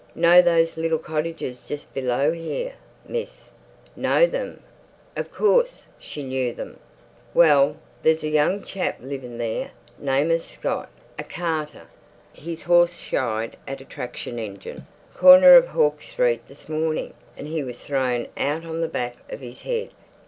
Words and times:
"Know 0.15 0.41
those 0.41 0.77
little 0.77 0.97
cottages 0.97 1.63
just 1.67 1.93
below 1.93 2.31
here, 2.31 2.73
miss?" 3.07 3.49
Know 3.95 4.25
them? 4.25 4.63
Of 5.15 5.31
course, 5.31 5.85
she 5.99 6.23
knew 6.23 6.55
them. 6.55 6.79
"Well, 7.35 7.77
there's 8.01 8.23
a 8.23 8.27
young 8.29 8.63
chap 8.63 8.97
living 8.99 9.37
there, 9.37 9.69
name 9.99 10.31
of 10.31 10.41
Scott, 10.41 10.89
a 11.19 11.23
carter. 11.23 11.83
His 12.33 12.63
horse 12.63 12.95
shied 12.97 13.57
at 13.67 13.79
a 13.79 13.85
traction 13.85 14.39
engine, 14.39 14.87
corner 15.13 15.53
of 15.53 15.67
Hawke 15.67 16.01
Street 16.01 16.47
this 16.47 16.67
morning, 16.67 17.13
and 17.37 17.45
he 17.47 17.61
was 17.63 17.79
thrown 17.85 18.25
out 18.35 18.65
on 18.65 18.81
the 18.81 18.87
back 18.87 19.17
of 19.31 19.41
his 19.41 19.61
head. 19.61 19.91